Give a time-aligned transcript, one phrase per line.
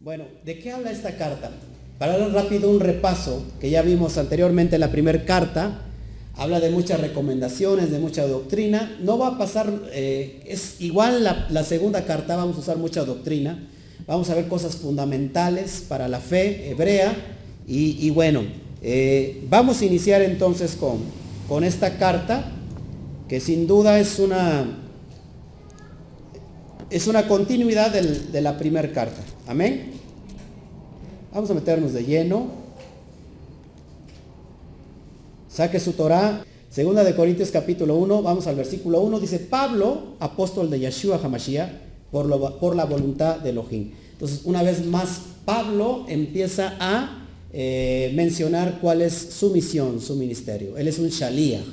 [0.00, 1.50] Bueno, ¿de qué habla esta carta?
[1.98, 5.80] Para dar rápido un repaso que ya vimos anteriormente en la primera carta,
[6.36, 8.96] habla de muchas recomendaciones, de mucha doctrina.
[9.00, 13.66] No va a pasar, eh, es igual la, segunda carta, vamos a usar mucha doctrina.
[14.06, 17.12] Vamos a ver cosas fundamentales para la fe hebrea.
[17.66, 18.44] Y, bueno,
[18.80, 20.98] eh, vamos a iniciar entonces con,
[21.48, 22.52] con esta carta,
[23.28, 24.64] que sin duda es una,
[26.88, 29.22] es una continuidad de la primera carta.
[29.48, 29.92] Amén.
[31.32, 32.48] Vamos a meternos de lleno.
[35.48, 36.44] Saque su Torah.
[36.68, 39.20] Segunda de Corintios capítulo 1, vamos al versículo 1.
[39.20, 41.70] Dice, Pablo, apóstol de Yeshua Hamashiach,
[42.12, 43.92] por, por la voluntad de Elohim.
[44.12, 50.76] Entonces, una vez más, Pablo empieza a eh, mencionar cuál es su misión, su ministerio.
[50.76, 51.64] Él es un shaliach.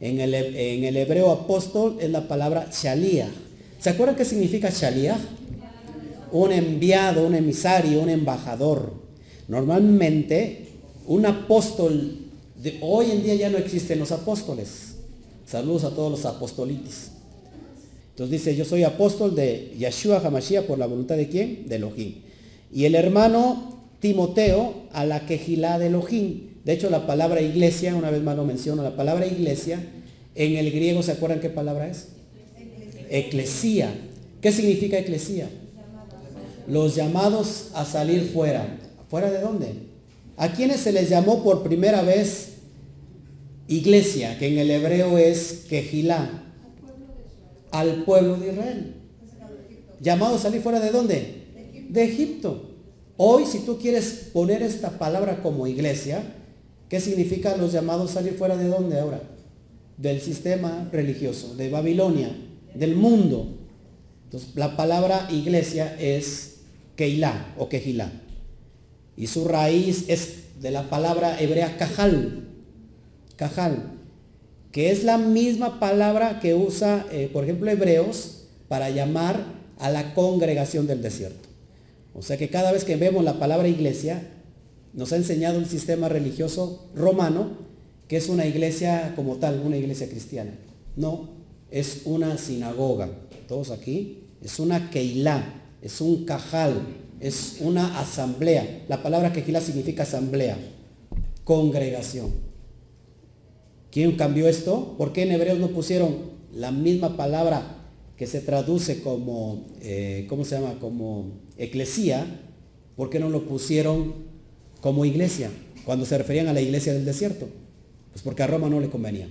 [0.00, 3.32] En el, en el hebreo apóstol es la palabra shaliach.
[3.80, 5.20] ¿Se acuerdan qué significa shaliach?
[6.32, 8.92] Un enviado, un emisario, un embajador.
[9.48, 10.66] Normalmente,
[11.06, 12.16] un apóstol,
[12.56, 14.94] de, hoy en día ya no existen los apóstoles.
[15.46, 17.10] Saludos a todos los apostolitis.
[18.10, 21.68] Entonces dice, yo soy apóstol de Yeshua Hamashiach por la voluntad de quién?
[21.68, 22.14] De Elohim.
[22.72, 26.48] Y el hermano Timoteo a la quejilá de Elohim.
[26.64, 29.84] De hecho, la palabra iglesia, una vez más lo menciono, la palabra iglesia,
[30.34, 32.08] en el griego, ¿se acuerdan qué palabra es?
[33.10, 33.92] Eclesía.
[34.40, 35.48] ¿Qué significa eclesía?
[36.66, 38.78] Los llamados a salir fuera.
[39.08, 39.92] ¿Fuera de dónde?
[40.36, 42.54] ¿A quienes se les llamó por primera vez
[43.68, 46.44] iglesia, que en el hebreo es Quejilá?
[47.70, 48.94] Al pueblo de Israel.
[50.00, 51.42] ¿Llamado a salir fuera de dónde?
[51.88, 52.70] De Egipto.
[53.16, 56.22] Hoy, si tú quieres poner esta palabra como iglesia,
[56.88, 59.22] ¿qué significa los llamados a salir fuera de dónde ahora?
[59.96, 62.34] Del sistema religioso, de Babilonia,
[62.74, 63.58] del mundo.
[64.24, 66.51] Entonces, la palabra iglesia es
[67.02, 68.12] Keilah o Kejilá
[69.16, 72.44] y su raíz es de la palabra hebrea cajal,
[73.34, 73.98] cajal,
[74.70, 79.44] que es la misma palabra que usa, eh, por ejemplo, hebreos para llamar
[79.80, 81.48] a la congregación del desierto.
[82.14, 84.22] O sea que cada vez que vemos la palabra iglesia,
[84.92, 87.50] nos ha enseñado un sistema religioso romano
[88.06, 90.52] que es una iglesia como tal, una iglesia cristiana.
[90.94, 91.30] No,
[91.72, 93.10] es una sinagoga.
[93.48, 96.80] Todos aquí, es una keilá, es un cajal,
[97.20, 98.84] es una asamblea.
[98.88, 100.56] La palabra quejilá significa asamblea,
[101.44, 102.30] congregación.
[103.90, 104.94] ¿Quién cambió esto?
[104.96, 107.78] ¿Por qué en hebreos no pusieron la misma palabra
[108.16, 110.78] que se traduce como, eh, ¿cómo se llama?
[110.78, 112.40] Como eclesía.
[112.96, 114.14] ¿Por qué no lo pusieron
[114.80, 115.50] como iglesia?
[115.84, 117.48] Cuando se referían a la iglesia del desierto.
[118.12, 119.28] Pues porque a Roma no le convenía.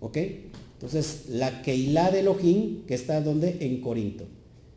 [0.00, 0.18] ¿Ok?
[0.74, 3.56] Entonces, la Keilah de Elohim, que está donde?
[3.60, 4.26] En Corinto.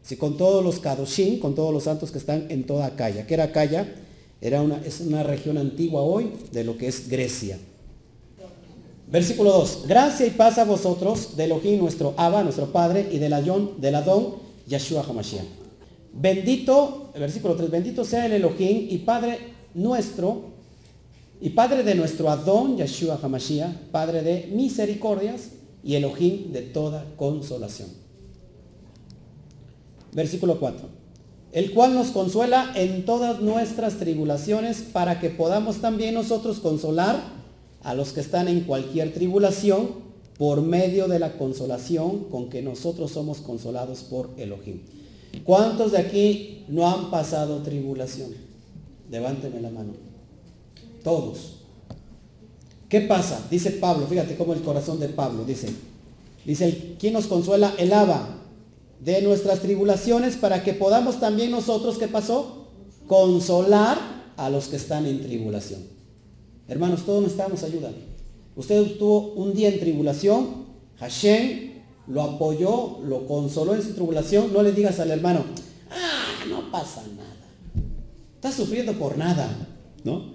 [0.03, 3.27] Si con todos los Kadoshim, con todos los santos que están en toda Acaya.
[3.27, 3.95] ¿Qué era Acaya?
[4.41, 7.59] Era una, es una región antigua hoy de lo que es Grecia.
[9.11, 9.85] Versículo 2.
[9.87, 13.95] Gracia y paz a vosotros de Elohim, nuestro Abba, nuestro Padre, y del Adón, del
[13.95, 14.35] Adón,
[14.69, 15.45] HaMashiach.
[16.13, 19.39] Bendito, versículo 3, bendito sea el Elohim y Padre
[19.73, 20.49] nuestro,
[21.41, 25.49] y Padre de nuestro Adón, Yeshua HaMashiach, Padre de misericordias
[25.83, 28.08] y Elohim de toda consolación
[30.13, 30.87] Versículo 4.
[31.51, 37.19] El cual nos consuela en todas nuestras tribulaciones para que podamos también nosotros consolar
[37.81, 43.11] a los que están en cualquier tribulación por medio de la consolación con que nosotros
[43.11, 44.81] somos consolados por Elohim.
[45.43, 48.29] ¿Cuántos de aquí no han pasado tribulación?
[49.09, 49.93] Levánteme la mano.
[51.03, 51.55] Todos.
[52.87, 53.45] ¿Qué pasa?
[53.49, 55.69] Dice Pablo, fíjate cómo el corazón de Pablo dice.
[56.45, 57.73] Dice, ¿quién nos consuela?
[57.77, 58.38] El Abba,
[58.99, 62.67] de nuestras tribulaciones para que podamos también nosotros, ¿qué pasó?
[63.07, 63.97] Consolar
[64.37, 65.81] a los que están en tribulación.
[66.67, 67.91] Hermanos, todos necesitamos ayuda.
[68.55, 70.65] Usted estuvo un día en tribulación,
[70.99, 71.69] Hashem
[72.07, 74.51] lo apoyó, lo consoló en su tribulación.
[74.51, 75.43] No le digas al hermano,
[75.89, 77.29] ah, no pasa nada.
[78.35, 79.49] Estás sufriendo por nada,
[80.03, 80.33] ¿no?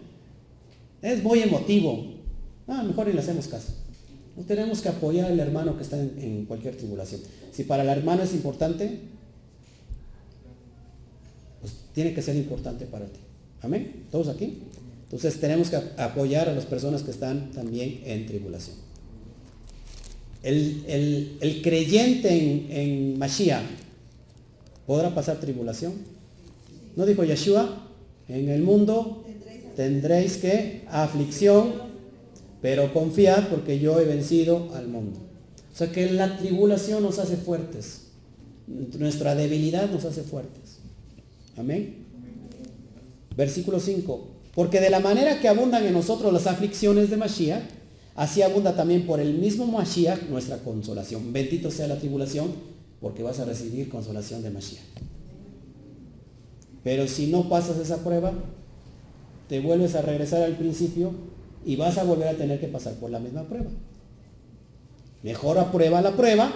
[1.03, 2.15] Es muy emotivo.
[2.67, 3.73] Ah, mejor ni le hacemos caso.
[4.47, 7.21] Tenemos que apoyar al hermano que está en, cualquier tribulación.
[7.53, 8.99] Si para el hermano es importante,
[11.61, 13.21] pues tiene que ser importante para ti.
[13.63, 14.07] Amén.
[14.11, 14.59] ¿Todos aquí?
[15.05, 18.77] Entonces tenemos que apoyar a las personas que están también en tribulación.
[20.43, 23.63] El, creyente en, en Mashiach
[24.87, 25.95] podrá pasar tribulación.
[26.97, 27.89] ¿No dijo Yeshua?
[28.29, 29.25] En el mundo
[29.77, 31.73] tendréis que aflicción,
[32.65, 35.21] pero confiad porque yo he vencido al mundo.
[35.71, 38.05] O sea que la tribulación nos hace fuertes.
[38.67, 40.79] Nuestra debilidad nos hace fuertes.
[41.59, 42.07] Amén.
[43.37, 44.29] Versículo 5.
[44.55, 47.65] Porque de la manera que abundan en nosotros las aflicciones de Mashiach,
[48.15, 51.35] así abunda también por el mismo Mashiach nuestra consolación.
[51.35, 52.51] Bendito sea la tribulación,
[52.99, 54.81] porque vas a recibir consolación de Mashiach.
[56.83, 58.33] Pero si no pasas esa prueba,
[59.51, 61.34] te vuelves a regresar al principio
[61.65, 63.71] y vas a volver a tener que pasar por la misma prueba.
[65.23, 66.53] Mejor aprueba la prueba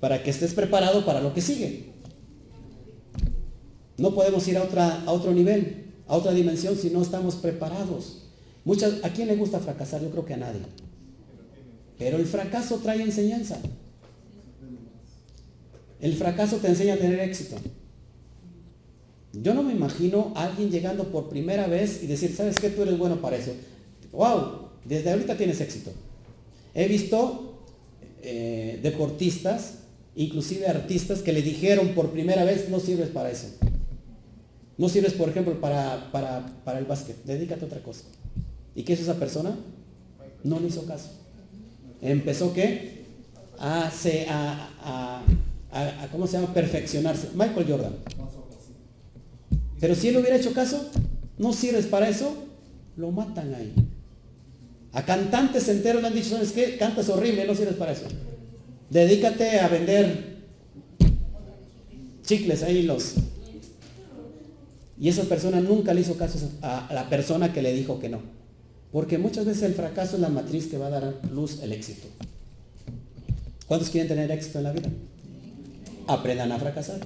[0.00, 1.92] para que estés preparado para lo que sigue.
[3.98, 8.22] No podemos ir a, otra, a otro nivel, a otra dimensión si no estamos preparados.
[8.64, 10.00] Muchas, ¿A quién le gusta fracasar?
[10.00, 10.62] Yo creo que a nadie.
[11.98, 13.58] Pero el fracaso trae enseñanza.
[16.00, 17.56] El fracaso te enseña a tener éxito.
[19.32, 22.68] Yo no me imagino a alguien llegando por primera vez y decir, ¿sabes qué?
[22.68, 23.52] Tú eres bueno para eso.
[24.12, 24.68] ¡Wow!
[24.84, 25.90] Desde ahorita tienes éxito.
[26.74, 27.64] He visto
[28.22, 29.78] eh, deportistas,
[30.16, 33.48] inclusive artistas, que le dijeron por primera vez, no sirves para eso.
[34.76, 37.16] No sirves, por ejemplo, para, para, el básquet.
[37.24, 38.04] Dedícate a otra cosa.
[38.74, 39.56] ¿Y qué hizo esa persona?
[40.44, 41.10] No le hizo caso.
[42.00, 43.02] Empezó qué?
[43.58, 43.90] A,
[44.28, 45.24] a, a,
[45.70, 46.52] a, ¿cómo se llama?
[46.52, 47.28] Perfeccionarse.
[47.34, 47.94] Michael Jordan.
[49.82, 50.80] Pero si él hubiera hecho caso,
[51.38, 52.32] no sirves para eso,
[52.96, 53.74] lo matan ahí.
[54.92, 56.76] A cantantes enteros le han dicho, ¿sabes qué?
[56.76, 58.04] Cantas horrible, no sirves para eso.
[58.90, 60.36] Dedícate a vender
[62.24, 63.14] chicles ahí los.
[65.00, 68.20] Y esa persona nunca le hizo caso a la persona que le dijo que no.
[68.92, 72.06] Porque muchas veces el fracaso es la matriz que va a dar luz el éxito.
[73.66, 74.90] ¿Cuántos quieren tener éxito en la vida?
[76.06, 77.00] Aprendan a fracasar.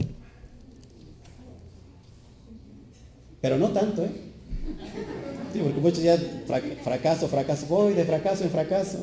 [3.41, 4.27] Pero no tanto, ¿eh?
[5.63, 6.19] porque muchos ya
[6.83, 8.99] fracaso, fracaso, voy de fracaso en fracaso.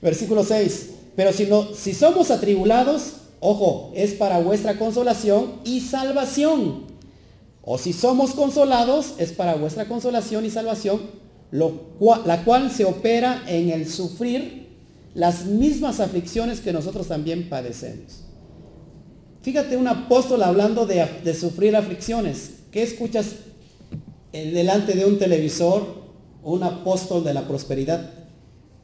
[0.00, 0.90] Versículo 6.
[1.16, 6.84] Pero si, no, si somos atribulados, ojo, es para vuestra consolación y salvación.
[7.62, 11.00] O si somos consolados, es para vuestra consolación y salvación,
[11.50, 14.68] la cual se opera en el sufrir
[15.14, 18.20] las mismas aflicciones que nosotros también padecemos.
[19.42, 22.57] Fíjate un apóstol hablando de sufrir aflicciones.
[22.70, 23.36] ¿Qué escuchas
[24.32, 25.98] delante de un televisor
[26.42, 28.10] un apóstol de la prosperidad?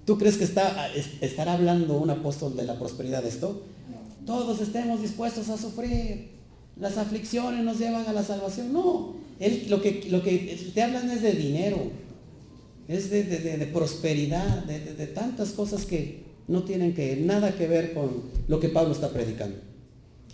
[0.05, 0.89] ¿Tú crees que está,
[1.21, 3.63] estará hablando un apóstol de la prosperidad de esto?
[4.27, 6.33] Todos estemos dispuestos a sufrir.
[6.79, 8.73] Las aflicciones nos llevan a la salvación.
[8.73, 11.79] No, él, lo, que, lo que te hablan es de dinero,
[12.89, 18.61] es de, prosperidad, de, tantas cosas que no tienen que, nada que ver con lo
[18.61, 19.57] que Pablo está predicando.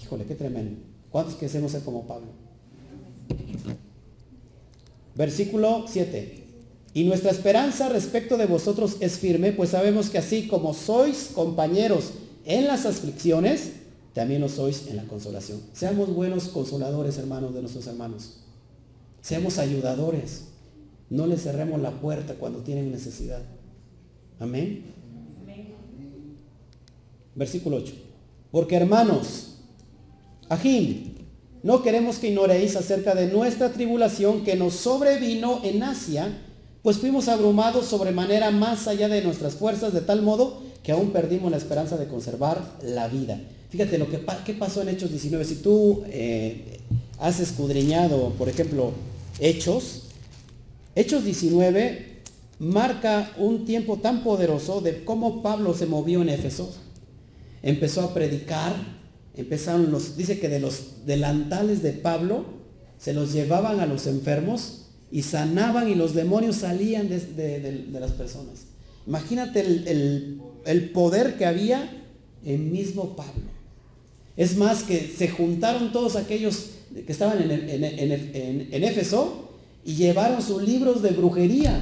[0.03, 0.81] Híjole, qué tremendo.
[1.11, 2.50] ¿Cuántos queremos ser como Pablo?
[5.15, 6.45] Versículo 7.
[6.93, 12.13] Y nuestra esperanza respecto de vosotros es firme, pues sabemos que así como sois compañeros
[12.45, 13.73] en las aflicciones,
[14.13, 15.61] también lo sois en la consolación.
[15.73, 18.39] Seamos buenos consoladores, hermanos, de nuestros hermanos.
[19.21, 20.47] Seamos ayudadores.
[21.11, 23.43] No les cerremos la puerta cuando tienen necesidad.
[24.39, 24.85] Amén.
[27.35, 27.95] Versículo 8.
[28.51, 29.51] Porque hermanos,
[30.51, 31.10] Ajim,
[31.63, 36.39] no queremos que ignoréis acerca de nuestra tribulación que nos sobrevino en Asia,
[36.83, 41.51] pues fuimos abrumados sobremanera más allá de nuestras fuerzas, de tal modo que aún perdimos
[41.51, 43.39] la esperanza de conservar la vida.
[43.69, 45.45] Fíjate lo que ¿qué pasó en Hechos 19.
[45.45, 46.79] Si tú eh,
[47.19, 48.93] has escudriñado, por ejemplo,
[49.39, 50.05] Hechos,
[50.95, 52.11] Hechos 19
[52.59, 56.71] marca un tiempo tan poderoso de cómo Pablo se movió en Éfeso.
[57.63, 58.75] Empezó a predicar,
[59.37, 62.45] empezaron los, dice que de los delantales de Pablo
[62.99, 68.67] se los llevaban a los enfermos y sanaban y los demonios salían de, las personas.
[69.07, 71.91] Imagínate el, poder que había
[72.45, 73.51] en mismo Pablo.
[74.37, 79.51] Es más que se juntaron todos aquellos que estaban en, en Éfeso
[79.85, 81.81] y llevaron sus libros de brujería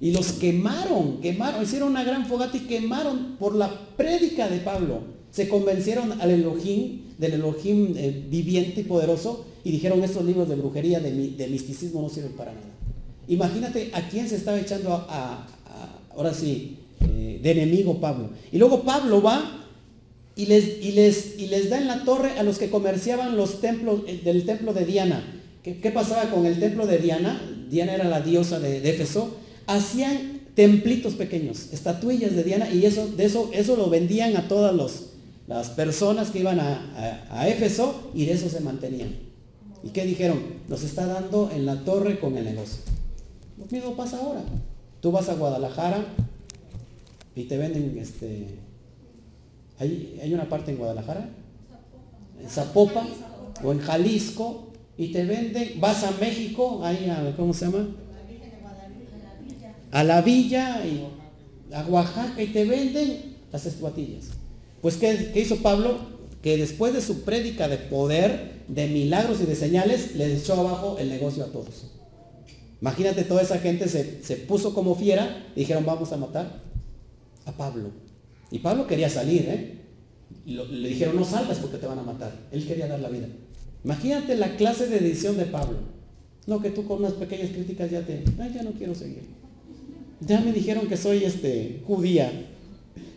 [0.00, 5.00] y los quemaron, quemaron, hicieron una gran fogata y quemaron por la prédica de Pablo.
[5.30, 10.54] Se convencieron al Elohim, del Elohim eh, viviente y poderoso, y dijeron estos libros de
[10.54, 12.66] brujería, de, misticismo no sirven para nada.
[13.26, 15.46] Imagínate a quién se estaba echando a,
[16.14, 18.30] ahora sí, eh, de enemigo Pablo.
[18.52, 19.66] Y luego Pablo va
[20.36, 23.60] y les, y, les, y les da en la torre a los que comerciaban los
[23.60, 25.34] templos eh, del templo de Diana.
[25.62, 27.42] ¿Qué, pasaba con el templo de Diana?
[27.68, 29.36] Diana era la diosa de, de Éfeso.
[29.68, 34.74] Hacían templitos pequeños, estatuillas de Diana, y eso, de eso, eso lo vendían a todos
[34.74, 35.10] los,
[35.46, 39.14] las personas que iban a, Éfeso y de eso se mantenían.
[39.84, 40.42] ¿Y qué dijeron?
[40.66, 42.78] Nos está dando en la torre con el negocio.
[43.56, 44.42] Lo mismo pasa ahora.
[45.00, 46.04] Tú vas a Guadalajara
[47.36, 48.56] y te venden este.
[49.78, 51.28] ¿Hay, hay una parte en Guadalajara?
[52.42, 53.06] En Zapopan
[53.62, 57.86] o en Jalisco y te venden, vas a México, ahí a, ¿cómo se llama?
[59.90, 61.04] A la villa y
[61.72, 64.26] a Oaxaca y te venden las estatuillas.
[64.80, 65.98] Pues ¿qué, ¿qué, hizo Pablo?
[66.42, 70.96] Que después de su prédica de poder, de milagros y de señales, les echó abajo
[70.98, 71.86] el negocio a todos.
[72.80, 76.62] Imagínate, toda esa gente se, se puso como fiera dijeron, vamos a matar
[77.44, 77.90] a Pablo.
[78.50, 79.74] Y Pablo quería salir, ¿eh?
[80.46, 82.32] le dijeron, no salgas porque te van a matar.
[82.52, 83.26] Él quería dar la vida.
[83.84, 85.78] Imagínate la clase de edición de Pablo.
[86.46, 89.37] No, que tú con unas pequeñas críticas ya te, ay, ya no quiero seguir.
[90.20, 92.46] Ya me dijeron que soy este judía.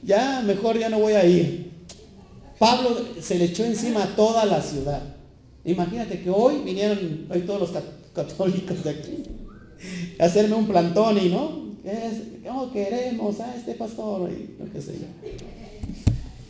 [0.03, 1.71] Ya mejor ya no voy a ir.
[2.59, 5.01] Pablo se le echó encima a toda la ciudad.
[5.65, 9.23] Imagínate que hoy vinieron hoy todos los católicos de aquí
[10.19, 11.75] a hacerme un plantón y no,
[12.45, 14.29] ¿cómo queremos a este pastor?
[14.31, 14.93] Y lo que sé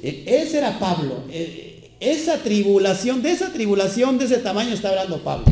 [0.01, 1.23] e, Ese era Pablo.
[1.29, 5.45] E, esa tribulación, de esa tribulación de ese tamaño está hablando Pablo.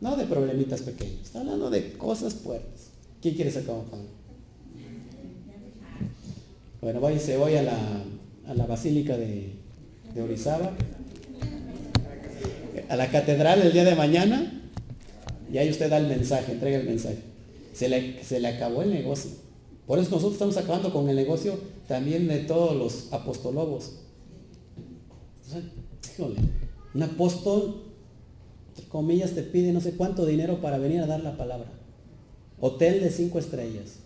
[0.00, 2.91] No de problemitas pequeños, está hablando de cosas fuertes.
[3.22, 4.08] ¿Quién quiere sacar a Pablo?
[6.80, 7.78] Bueno, voy, se voy a la,
[8.48, 9.52] a la Basílica de,
[10.12, 10.72] de Orizaba,
[12.88, 14.60] a la catedral el día de mañana,
[15.52, 17.18] y ahí usted da el mensaje, entrega el mensaje.
[17.72, 19.30] Se le, se le acabó el negocio.
[19.86, 24.00] Por eso nosotros estamos acabando con el negocio también de todos los apostolobos.
[26.92, 27.84] un apóstol,
[28.70, 31.81] entre comillas, te pide no sé cuánto dinero para venir a dar la palabra.
[32.64, 33.96] Hotel de cinco estrellas.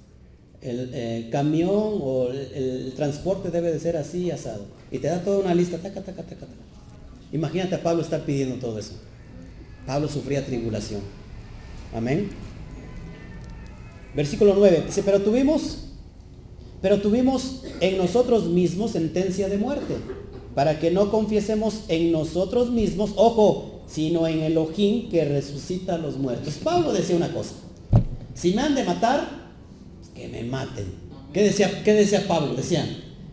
[0.63, 1.71] El eh, camión
[2.01, 4.65] o el, transporte debe de ser así asado.
[4.91, 6.53] Y te da toda una lista, taca, taca, taca, taca.
[7.33, 8.95] Imagínate a Pablo estar pidiendo todo eso.
[9.87, 11.03] Pablo sufría tribulación.
[11.95, 12.31] Amén.
[14.15, 14.85] Versículo 9.
[14.87, 15.89] Dice, pero tuvimos,
[16.81, 19.97] pero tuvimos en nosotros mismos sentencia de muerte,
[20.55, 26.17] para que no confiesemos en nosotros mismos, ojo, sino en Elohim que resucita a los
[26.17, 26.55] muertos.
[26.65, 27.53] Pablo decía una cosa,
[28.37, 29.27] si me han de matar,
[30.15, 30.85] que me maten.
[31.33, 32.55] ¿Qué decía, qué decía Pablo?
[32.55, 32.87] Decía,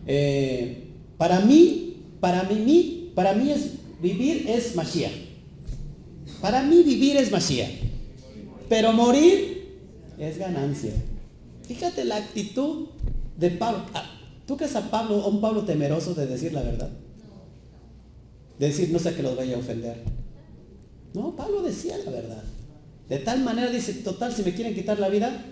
[0.06, 5.12] eh, para mí, para mí, para mí es vivir es Mashiach.
[6.40, 7.70] Para mí vivir es Mashiach.
[8.68, 9.78] Pero morir
[10.18, 10.92] es ganancia.
[11.66, 12.88] Fíjate la actitud
[13.36, 13.84] de Pablo.
[13.92, 14.10] Ah,
[14.46, 16.90] ¿Tú crees a Pablo, a un Pablo temeroso de decir la verdad?
[18.58, 20.02] De decir, no sé que los vaya a ofender.
[21.12, 22.42] No, Pablo decía la verdad.
[23.08, 25.44] De tal manera dice, total, si me quieren quitar la vida,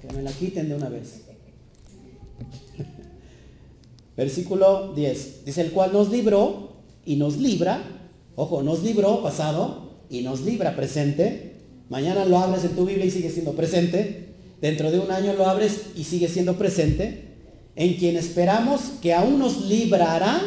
[0.00, 1.22] que me la quiten de una vez.
[4.16, 5.44] Versículo 10.
[5.44, 7.82] Dice, el cual nos libró y nos libra,
[8.36, 11.54] ojo, nos libró pasado y nos libra presente
[11.90, 14.34] Mañana lo abres en tu Biblia y sigue siendo presente.
[14.60, 17.34] Dentro de un año lo abres y sigue siendo presente.
[17.76, 20.40] En quien esperamos que aún nos librará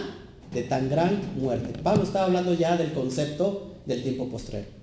[0.53, 1.77] de tan gran muerte.
[1.83, 4.76] Pablo estaba hablando ya del concepto del tiempo postrero.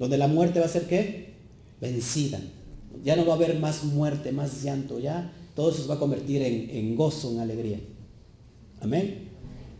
[0.00, 1.34] Donde la muerte va a ser qué?
[1.80, 2.40] Vencida.
[3.04, 4.98] Ya no va a haber más muerte, más llanto.
[4.98, 7.78] Ya todo eso se va a convertir en, en gozo, en alegría.
[8.80, 9.28] Amén.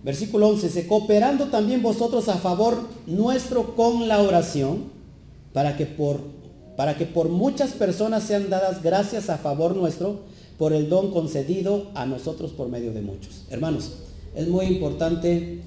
[0.04, 0.68] Versículo 11.
[0.68, 4.84] Se cooperando también vosotros a favor nuestro con la oración
[5.52, 6.20] para que por,
[6.76, 10.20] para que por muchas personas sean dadas gracias a favor nuestro
[10.58, 13.46] por el don concedido a nosotros por medio de muchos.
[13.50, 13.92] Hermanos,
[14.34, 15.62] es muy importante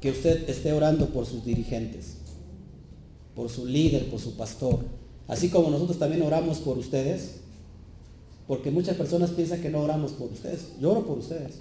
[0.00, 2.15] que usted esté orando por sus dirigentes,
[3.36, 4.80] por su líder, por su pastor,
[5.28, 7.36] así como nosotros también oramos por ustedes,
[8.48, 10.68] porque muchas personas piensan que no oramos por ustedes.
[10.80, 11.56] Yo oro por ustedes.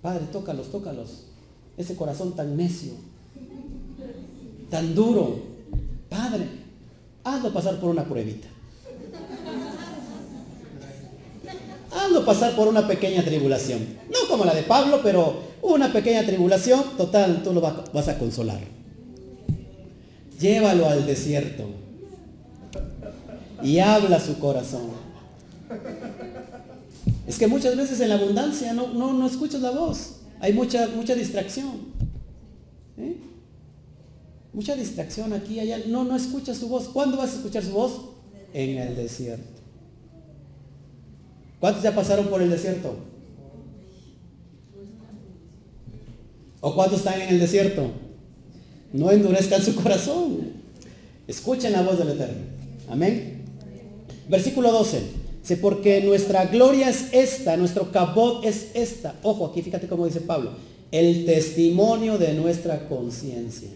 [0.00, 1.26] Padre, tócalos, tócalos.
[1.76, 2.92] Ese corazón tan necio,
[4.70, 5.40] tan duro,
[6.08, 6.46] Padre,
[7.24, 8.48] hazlo pasar por una pruebita.
[11.90, 13.80] Hazlo pasar por una pequeña tribulación.
[14.08, 18.81] No como la de Pablo, pero una pequeña tribulación, total, tú lo vas a consolar.
[20.42, 21.68] Llévalo al desierto
[23.62, 24.90] y habla su corazón.
[27.28, 30.16] Es que muchas veces en la abundancia no, no, no escuchas la voz.
[30.40, 31.92] Hay mucha, mucha distracción.
[32.98, 33.18] ¿Eh?
[34.52, 35.78] Mucha distracción aquí allá.
[35.86, 36.88] No, no escuchas su voz.
[36.88, 38.00] ¿Cuándo vas a escuchar su voz?
[38.52, 39.60] En el desierto.
[41.60, 42.96] ¿Cuántos ya pasaron por el desierto?
[46.60, 48.01] ¿O cuántos están en el desierto?
[48.92, 50.52] No endurezcan su corazón.
[51.26, 52.42] Escuchen la voz del Eterno.
[52.88, 53.42] Amén.
[54.28, 55.22] Versículo 12.
[55.40, 59.16] Dice, porque nuestra gloria es esta, nuestro cabot es esta.
[59.22, 60.50] Ojo, aquí fíjate cómo dice Pablo.
[60.90, 63.68] El testimonio de nuestra conciencia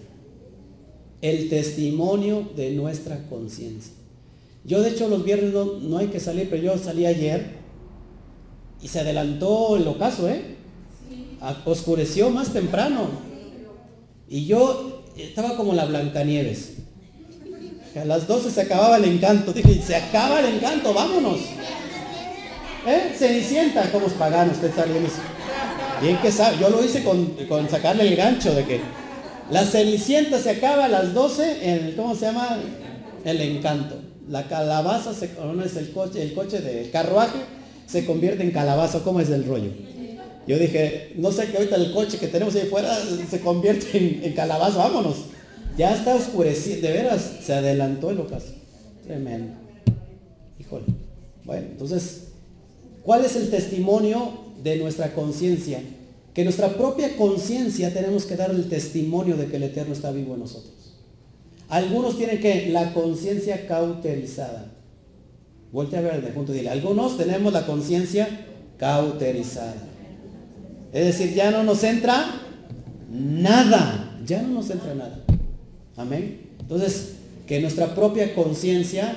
[1.22, 3.92] el testimonio de nuestra conciencia.
[4.64, 7.56] Yo de hecho los viernes no, hay que salir, pero yo salí ayer
[8.82, 10.56] y se adelantó el ocaso, ¿eh?
[11.64, 13.08] Oscureció más temprano.
[14.28, 16.74] Y yo estaba como la Blancanieves.
[17.92, 19.52] Que a las 12 se acababa el encanto.
[19.52, 21.40] Dije, se acaba el encanto, vámonos.
[22.86, 23.12] ¿Eh?
[23.16, 25.08] Cenicienta, ¿cómo es pagano usted saliendo?
[26.00, 28.80] Bien que sabe, yo lo hice con, con sacarle el gancho de que
[29.50, 32.58] la Cenicienta se acaba a las 12 en, ¿cómo se llama?
[33.24, 33.96] El encanto.
[34.28, 37.38] La calabaza, se, no es el coche, el coche de carruaje,
[37.86, 39.00] se convierte en calabaza.
[39.04, 39.70] ¿Cómo es el rollo?
[40.46, 42.96] Yo dije, no sé que ahorita el coche que tenemos ahí fuera
[43.28, 45.16] se convierte en, en calabaza, vámonos.
[45.76, 48.54] Ya está oscurecido, de veras, se adelantó el ocaso.
[49.04, 49.52] Tremendo.
[50.58, 50.84] Híjole.
[51.44, 52.28] Bueno, entonces,
[53.02, 55.80] ¿cuál es el testimonio de nuestra conciencia?
[56.32, 60.34] Que nuestra propia conciencia tenemos que dar el testimonio de que el Eterno está vivo
[60.34, 60.72] en nosotros.
[61.68, 64.72] Algunos tienen que la conciencia cauterizada.
[65.72, 66.70] Volte a ver de punto dile.
[66.70, 68.28] Algunos tenemos la conciencia
[68.78, 69.85] cauterizada.
[70.92, 72.42] Es decir, ya no nos entra
[73.10, 74.18] nada.
[74.24, 75.20] Ya no nos entra nada.
[75.96, 76.40] Amén.
[76.60, 77.14] Entonces,
[77.46, 79.14] que nuestra propia conciencia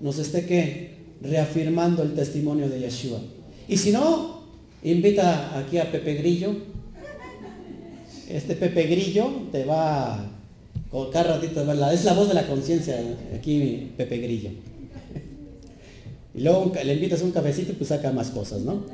[0.00, 3.20] nos esté que reafirmando el testimonio de Yeshua.
[3.68, 4.42] Y si no,
[4.82, 6.56] invita aquí a Pepe Grillo.
[8.28, 10.30] Este Pepe Grillo te va
[10.90, 11.60] con cada ratito,
[11.92, 12.98] es la voz de la conciencia,
[13.34, 14.50] aquí Pepe Grillo.
[16.32, 18.84] Y luego le invitas un cafecito y pues saca más cosas, ¿no?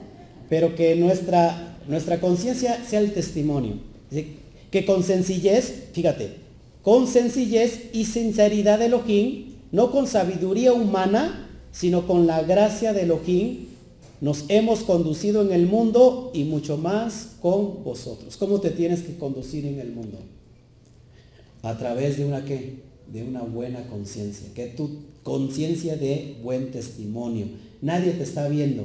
[0.49, 3.75] Pero que nuestra, nuestra conciencia sea el testimonio.
[4.71, 6.37] Que con sencillez, fíjate,
[6.83, 13.03] con sencillez y sinceridad de Elohim, no con sabiduría humana, sino con la gracia de
[13.03, 13.67] Elohim,
[14.21, 18.37] nos hemos conducido en el mundo y mucho más con vosotros.
[18.37, 20.19] ¿Cómo te tienes que conducir en el mundo?
[21.63, 22.77] A través de una qué?
[23.13, 24.49] De una buena conciencia.
[24.55, 24.91] Que tu
[25.23, 27.47] conciencia de buen testimonio.
[27.83, 28.85] Nadie te está viendo.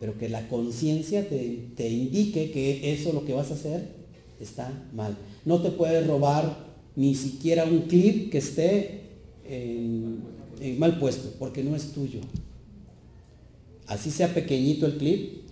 [0.00, 3.86] Pero que la conciencia te, te indique que eso lo que vas a hacer
[4.40, 5.16] está mal.
[5.44, 9.00] No te puedes robar ni siquiera un clip que esté
[9.48, 10.22] en,
[10.78, 12.20] mal puesto, porque no es tuyo.
[13.86, 15.42] Así sea pequeñito el clip,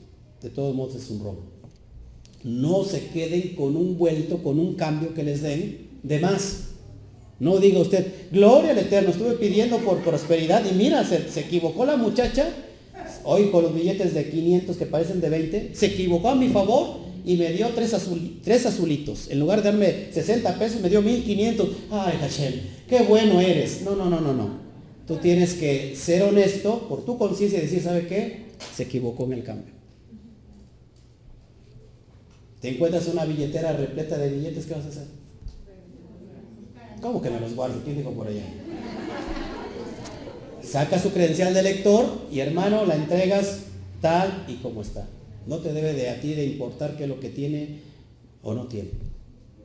[0.43, 1.43] de todos modos es un robo.
[2.45, 6.65] No se queden con un vuelto, con un cambio que les den de más.
[7.41, 11.85] No diga usted, gloria al Eterno, estuve pidiendo por prosperidad y mira, se, se equivocó
[11.85, 12.49] la muchacha,
[13.31, 16.97] hoy con los billetes de 500 que parecen de 20, se equivocó a mi favor
[17.27, 17.95] y me dio tres,
[18.43, 19.31] tres azulitos.
[19.31, 21.69] En lugar de darme 60 pesos, me dio 1500.
[21.91, 22.55] Ay, Hashem,
[22.89, 23.83] qué bueno eres.
[23.83, 24.49] No, no, no, no, no.
[25.07, 28.47] Tú tienes que ser honesto por tu conciencia y decir, ¿sabe qué?
[28.75, 29.75] Se equivocó en el cambio.
[32.63, 35.07] Te encuentras una billetera repleta de billetes, ¿qué vas a hacer?
[37.03, 37.83] ¿Cómo que me los guardo?
[37.85, 38.43] ¿Quién dijo por allá?
[40.69, 43.61] Saca su credencial de lector y hermano, la entregas
[44.03, 45.09] tal y como está.
[45.47, 47.81] No te debe de a ti de importar qué es lo que tiene
[48.43, 48.91] o no tiene.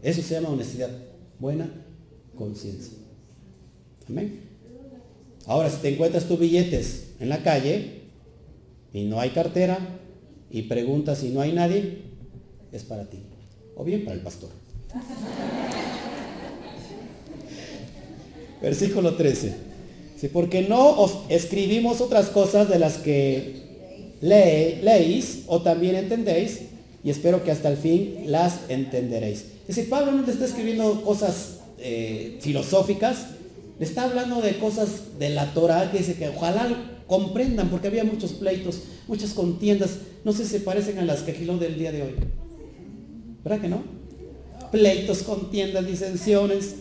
[0.02, 0.90] Eso se llama honestidad.
[1.40, 1.70] Buena
[2.38, 2.94] conciencia.
[4.08, 4.42] Amén.
[5.46, 8.04] Ahora, si te encuentras tus billetes en la calle
[8.94, 9.78] y no hay cartera
[10.50, 12.04] y preguntas si no hay nadie,
[12.72, 13.18] es para ti.
[13.76, 14.52] O bien para el pastor.
[18.62, 19.73] Versículo 13.
[20.30, 23.64] Porque no os escribimos otras cosas de las que
[24.22, 26.62] leéis o también entendéis
[27.04, 29.46] y espero que hasta el fin las entenderéis.
[29.68, 33.28] Es decir, Pablo no te está escribiendo cosas eh, filosóficas,
[33.80, 38.04] le está hablando de cosas de la Torah que dice que ojalá comprendan, porque había
[38.04, 41.92] muchos pleitos, muchas contiendas, no sé si se parecen a las que agiló del día
[41.92, 42.16] de hoy.
[43.44, 43.84] ¿Verdad que no?
[44.72, 46.76] Pleitos, contiendas, disensiones.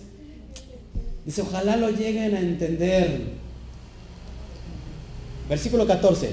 [1.25, 3.21] Dice, ojalá lo lleguen a entender.
[5.49, 6.31] Versículo 14.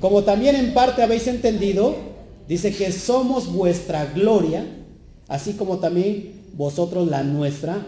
[0.00, 1.94] Como también en parte habéis entendido,
[2.48, 4.64] dice que somos vuestra gloria,
[5.28, 7.86] así como también vosotros la nuestra,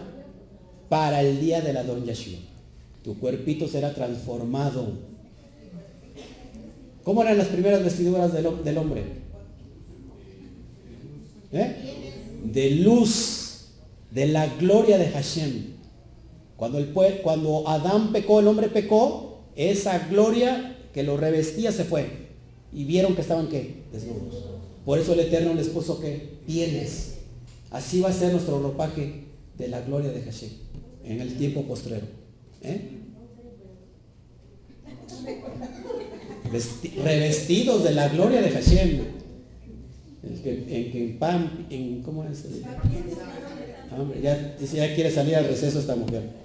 [0.89, 2.37] para el día de la Don Yeshua.
[3.03, 4.93] Tu cuerpito será transformado.
[7.03, 9.03] ¿Cómo eran las primeras vestiduras del, hombre?
[11.51, 11.75] ¿Eh?
[12.45, 13.65] De luz,
[14.11, 15.72] de la gloria de Hashem.
[16.57, 22.23] Cuando, el, cuando Adán pecó, el hombre pecó, esa gloria que lo revestía se fue.
[22.71, 23.83] Y vieron que estaban qué?
[23.91, 24.45] Desnudos.
[24.85, 27.15] Por eso el Eterno les puso que pieles.
[27.71, 29.25] Así va a ser nuestro ropaje
[29.57, 30.49] de la gloria de Hashem
[31.03, 32.05] en el tiempo postrero.
[32.61, 32.99] ¿Eh?
[37.03, 39.01] revestidos de la gloria de Hashem.
[40.45, 42.45] En, pan, en, ¿cómo es?
[44.21, 46.42] Ya, ya quiere salir al receso esta mujer.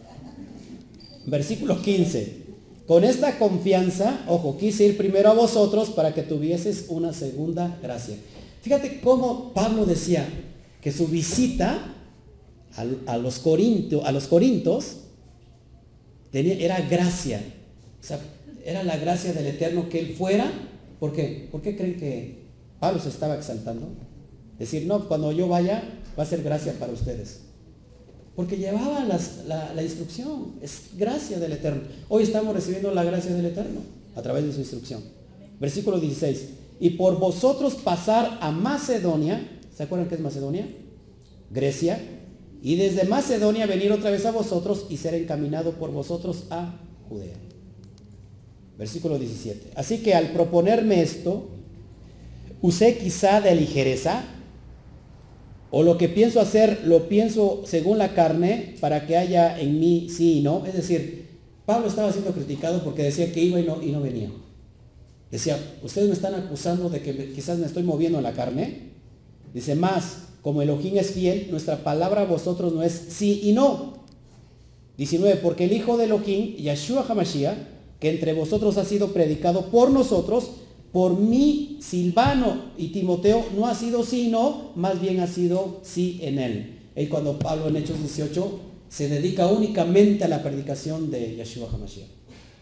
[1.31, 2.49] Versículo 15.
[2.87, 8.17] Con esta confianza, ojo, quise ir primero a vosotros para que tuvieses una segunda gracia.
[8.63, 10.27] Fíjate cómo Pablo decía
[10.81, 11.95] que su visita
[13.07, 14.99] a, los, corinto, a los corintos
[16.33, 17.43] era gracia.
[18.01, 18.21] O sea,
[18.65, 20.51] era la gracia del Eterno que Él fuera.
[20.99, 21.49] ¿Por qué?
[21.51, 22.39] ¿Por qué creen que
[22.81, 23.89] Pablo se estaba exaltando?
[24.59, 25.83] Decir, no, cuando yo vaya
[26.19, 27.48] va a ser gracia para ustedes.
[28.39, 30.53] Porque llevaba la, la, instrucción.
[30.63, 31.83] Es gracia del Eterno.
[32.09, 33.81] Hoy estamos recibiendo la gracia del Eterno
[34.15, 35.03] a través de su instrucción.
[35.59, 36.45] Versículo 16.
[36.79, 39.45] Y por vosotros pasar a Macedonia.
[39.77, 40.69] ¿Se acuerdan qué es Macedonia?
[41.51, 41.99] Grecia.
[42.63, 46.77] Y desde Macedonia venir otra vez a vosotros y ser encaminado por vosotros a
[47.09, 47.35] Judea.
[48.79, 49.73] Versículo 17.
[49.75, 51.49] Así que al proponerme esto,
[52.63, 54.23] usé quizá de ligereza
[55.71, 60.09] o lo que pienso hacer, lo pienso según la carne, para que haya en mí
[60.11, 60.65] sí y no.
[60.67, 61.29] Es decir,
[61.67, 64.31] Pablo estaba siendo criticado porque decía que iba y no, y no venía.
[65.31, 68.89] Decía, ustedes me están acusando de que quizás me estoy moviendo en la carne.
[69.53, 73.99] Dice, más, como Elohim es fiel, nuestra palabra a vosotros no es sí y no.
[74.97, 77.57] 19, porque el Hijo de Elohim, Yeshua HaMashiach,
[78.01, 80.53] que entre vosotros ha sido predicado por nosotros,
[80.93, 86.19] por mí, Silvano y Timoteo no ha sido sí, no, más bien ha sido sí
[86.23, 86.79] en él.
[86.97, 92.09] Y cuando Pablo en Hechos 18 se dedica únicamente a la predicación de Yeshua HaMashiach.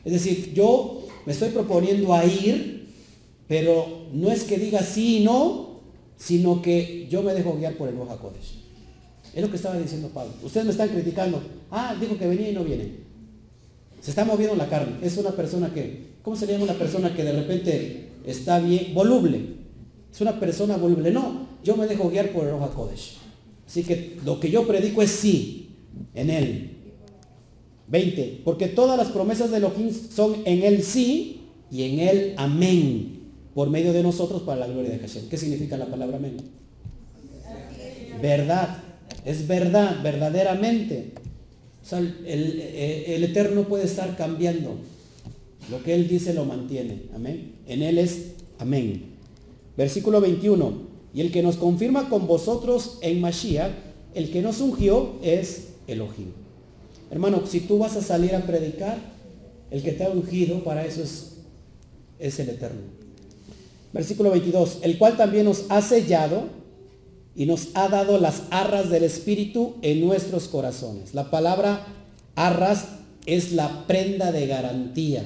[0.04, 2.88] Es decir, yo me estoy proponiendo a ir,
[3.48, 5.80] pero no es que diga sí y no,
[6.16, 8.18] sino que yo me dejo guiar por el Roja.
[9.34, 10.32] Es lo que estaba diciendo Pablo.
[10.42, 11.42] Ustedes me están criticando.
[11.70, 12.90] Ah, dijo que venía y no viene.
[14.00, 14.96] Se está moviendo la carne.
[15.02, 19.56] Es una persona que, ¿cómo se llama una persona que de repente está bien, voluble.
[20.12, 21.10] Es una persona voluble.
[21.10, 23.18] No, yo me dejo guiar por el Roja Kodesh.
[23.66, 25.70] Así que lo que yo predico es sí,
[26.14, 26.70] en él.
[27.88, 28.42] 20.
[28.44, 33.20] Porque todas las promesas de Elohim son en él sí y en él amén.
[33.54, 35.28] Por medio de nosotros para la gloria de Hashem.
[35.28, 36.36] ¿Qué significa la palabra amén?
[38.20, 38.82] Verdad.
[39.24, 41.12] Es verdad, verdaderamente.
[41.82, 44.76] O sea, el, el Eterno puede estar cambiando.
[45.70, 47.02] Lo que Él dice lo mantiene.
[47.14, 47.56] Amén.
[47.66, 49.16] En Él es amén.
[49.76, 50.96] Versículo 21.
[51.14, 53.72] Y el que nos confirma con vosotros en Mashiach,
[54.14, 56.32] el que nos ungió es Elohim.
[57.10, 58.98] Hermano, si tú vas a salir a predicar,
[59.70, 61.36] el que te ha ungido para eso es,
[62.18, 62.82] es el Eterno.
[63.92, 64.78] Versículo 22.
[64.82, 66.44] El cual también nos ha sellado
[67.34, 71.14] y nos ha dado las arras del Espíritu en nuestros corazones.
[71.14, 71.86] La palabra
[72.34, 72.88] arras
[73.26, 75.24] es la prenda de garantía.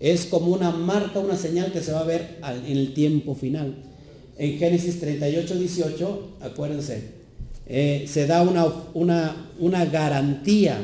[0.00, 3.74] Es como una marca, una señal que se va a ver en el tiempo final.
[4.38, 7.02] En Génesis 38, 18, acuérdense,
[7.66, 10.78] eh, se da una, una, una garantía,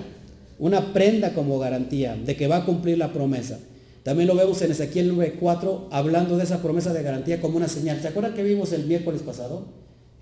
[0.58, 3.58] una prenda como garantía de que va a cumplir la promesa.
[4.02, 8.00] También lo vemos en Ezequiel 9.4 hablando de esa promesa de garantía como una señal.
[8.00, 9.66] ¿Se acuerdan que vimos el miércoles pasado?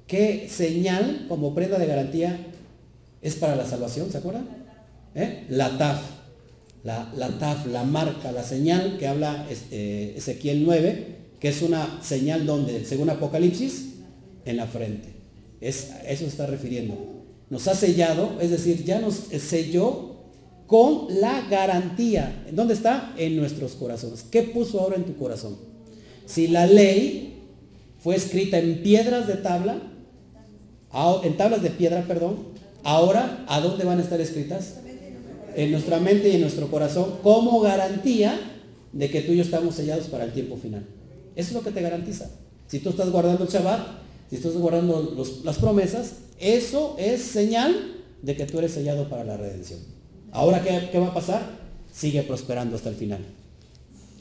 [0.06, 2.46] ¿Qué señal como prenda de garantía
[3.22, 4.10] es para la salvación?
[4.10, 4.48] ¿Se acuerdan?
[5.14, 5.46] ¿Eh?
[5.48, 6.02] La TAF
[6.84, 12.02] la, la taf, la marca, la señal que habla eh, Ezequiel 9, que es una
[12.02, 13.94] señal donde, según Apocalipsis,
[14.44, 15.08] en la frente.
[15.60, 16.96] Es, eso está refiriendo.
[17.50, 20.10] Nos ha sellado, es decir, ya nos selló
[20.66, 22.46] con la garantía.
[22.52, 23.12] ¿Dónde está?
[23.16, 24.24] En nuestros corazones.
[24.30, 25.58] ¿Qué puso ahora en tu corazón?
[26.26, 27.42] Si la ley
[27.98, 29.82] fue escrita en piedras de tabla,
[31.24, 32.38] en tablas de piedra, perdón,
[32.84, 34.76] ahora, ¿a dónde van a estar escritas?
[35.56, 38.38] En nuestra mente y en nuestro corazón como garantía
[38.92, 40.84] de que tú y yo estamos sellados para el tiempo final.
[41.36, 42.30] Eso es lo que te garantiza.
[42.66, 43.80] Si tú estás guardando el Shabbat,
[44.28, 47.74] si estás guardando las promesas, eso es señal
[48.22, 49.80] de que tú eres sellado para la redención.
[50.32, 51.42] Ahora, ¿qué, va a pasar?
[51.92, 53.20] Sigue prosperando hasta el final.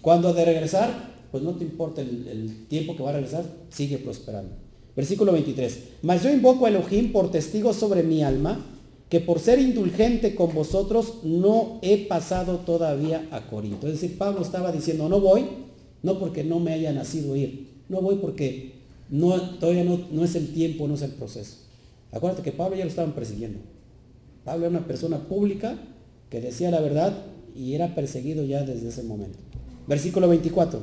[0.02, 4.56] Cuando de regresar, pues no te importa el, tiempo que va a regresar, sigue prosperando.
[4.96, 5.80] Versículo 23.
[6.02, 8.66] Mas yo invoco a Elohim por testigo sobre mi alma
[9.10, 13.88] que por ser indulgente con vosotros no he pasado todavía a Corinto.
[13.88, 15.46] Es decir, Pablo estaba diciendo, no voy,
[16.04, 18.74] no porque no me haya nacido ir, no voy porque
[19.10, 21.58] no, todavía no, es el tiempo, no es el proceso.
[22.12, 23.60] Acuérdate que Pablo ya lo estaban persiguiendo.
[24.46, 25.80] Pablo era una persona pública
[26.30, 27.14] que decía la verdad
[27.56, 29.40] y era perseguido ya desde ese momento.
[29.88, 30.82] Versículo 24.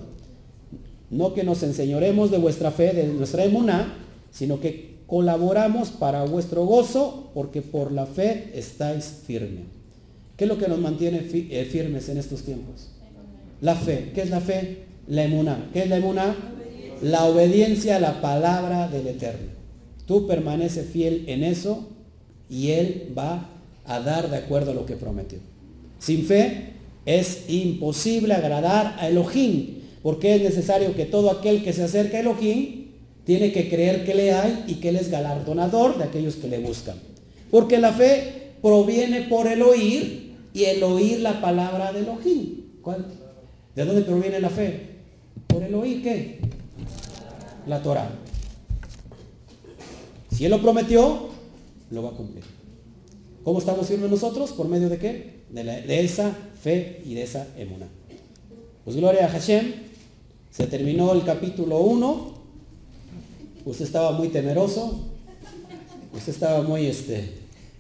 [1.10, 3.94] No que nos enseñoremos de vuestra fe, de nuestra emuná,
[4.32, 9.64] sino que colaboramos para vuestro gozo, porque por la fe estáis firmes.
[10.36, 12.88] ¿Qué es lo que nos mantiene eh, firmes en estos tiempos?
[13.60, 14.10] La fe.
[14.14, 14.84] ¿Qué es la fe?
[15.06, 15.70] La emuná.
[15.72, 16.36] ¿Qué es la emuná?
[17.02, 19.52] La obediencia a la palabra del Eterno.
[20.06, 21.88] Tú permaneces fiel en eso
[22.50, 23.48] y Él va
[23.86, 25.38] a dar de acuerdo a lo que prometió.
[25.98, 26.74] Sin fe
[27.06, 32.20] es imposible agradar a Elohim, porque es necesario que todo aquel que se acerque a
[32.20, 32.85] Elohim
[33.26, 36.60] tiene que creer que le hay y que Él es galardonador de aquellos que le
[36.60, 36.96] buscan.
[37.50, 42.62] Porque la fe proviene por el oír y el oír la palabra de Elohim.
[42.82, 43.04] ¿Cuál?
[43.74, 44.90] ¿De dónde proviene la fe?
[45.48, 46.38] Por el oír qué?
[47.66, 48.08] La Torah.
[50.30, 51.28] Si Él lo prometió,
[51.90, 52.44] lo va a cumplir.
[53.42, 54.52] ¿Cómo estamos firmes nosotros?
[54.52, 55.40] ¿Por medio de qué?
[55.50, 56.30] De, esa
[56.62, 57.88] fe y de esa emuna.
[58.84, 59.72] Pues gloria a Hashem.
[60.50, 62.35] Se terminó el capítulo 1.
[63.66, 65.00] Usted estaba muy temeroso.
[66.14, 67.32] Usted estaba muy, este,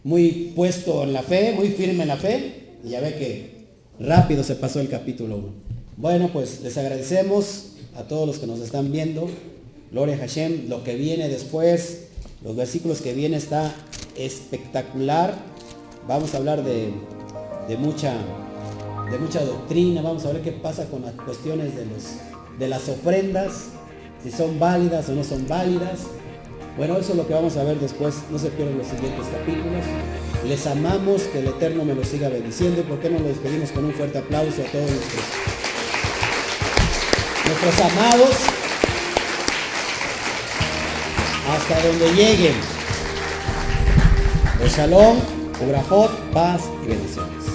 [0.04, 2.74] muy puesto en la fe, muy firme en la fe.
[2.84, 3.66] Y ya ve que
[3.98, 5.46] rápido se pasó el capítulo 1.
[5.96, 9.30] Bueno, pues les agradecemos a todos los que nos están viendo.
[9.90, 10.68] Gloria a Hashem.
[10.68, 12.08] Lo que viene después,
[12.44, 13.74] los versículos que viene está
[14.18, 15.56] espectacular
[16.08, 16.92] Vamos a hablar de,
[17.78, 18.14] mucha,
[19.10, 22.04] de mucha doctrina, vamos a ver qué pasa con las cuestiones de, los,
[22.60, 23.70] de las ofrendas,
[24.26, 26.00] si son válidas o no son válidas.
[26.76, 29.84] Bueno, eso es lo que vamos a ver después, no se pierdan los siguientes capítulos.
[30.44, 32.82] Les amamos, que el Eterno me lo siga bendiciendo.
[32.82, 34.90] ¿Por qué no lo despedimos con un fuerte aplauso a todos
[37.46, 38.36] nuestros, amados?
[41.48, 42.56] Hasta donde lleguen.
[44.60, 45.20] El shalom
[45.64, 47.45] Ubrajot, paz y bendiciones.